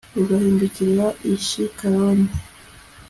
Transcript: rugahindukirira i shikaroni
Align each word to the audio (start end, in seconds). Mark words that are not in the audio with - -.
rugahindukirira 0.15 1.07
i 1.33 1.33
shikaroni 1.47 2.27